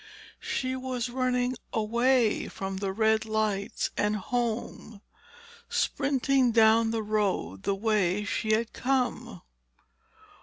[0.39, 5.01] She was running away from the red lights and home,
[5.69, 9.43] sprinting down the road the way she had come.